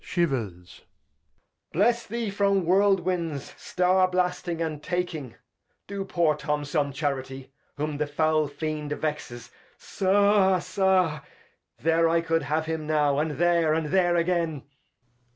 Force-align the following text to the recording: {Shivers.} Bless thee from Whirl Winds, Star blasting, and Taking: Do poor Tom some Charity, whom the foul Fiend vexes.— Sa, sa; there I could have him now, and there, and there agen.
{Shivers.} 0.03 0.81
Bless 1.71 2.07
thee 2.07 2.31
from 2.31 2.65
Whirl 2.65 2.95
Winds, 2.95 3.53
Star 3.55 4.07
blasting, 4.07 4.59
and 4.59 4.81
Taking: 4.81 5.35
Do 5.85 6.05
poor 6.05 6.33
Tom 6.35 6.65
some 6.65 6.91
Charity, 6.91 7.51
whom 7.77 7.97
the 7.97 8.07
foul 8.07 8.47
Fiend 8.47 8.93
vexes.— 8.93 9.51
Sa, 9.77 10.57
sa; 10.57 11.21
there 11.77 12.09
I 12.09 12.21
could 12.21 12.41
have 12.41 12.65
him 12.65 12.87
now, 12.87 13.19
and 13.19 13.33
there, 13.37 13.75
and 13.75 13.89
there 13.93 14.17
agen. 14.17 14.63